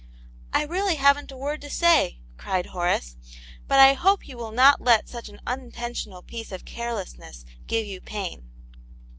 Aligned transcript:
"I 0.51 0.63
really 0.63 0.95
haven't 0.95 1.31
a 1.31 1.37
word 1.37 1.61
to 1.61 1.69
say," 1.69 2.21
cried 2.35 2.65
Horace." 2.65 3.17
But 3.67 3.77
I 3.77 3.93
hope 3.93 4.27
you 4.27 4.35
will 4.35 4.49
not 4.51 4.81
let 4.81 5.07
such 5.07 5.29
an 5.29 5.39
unintentional 5.45 6.23
piece 6.23 6.51
of 6.51 6.65
carelessness 6.65 7.45
give 7.67 7.85
you 7.85 8.01
pain." 8.01 8.49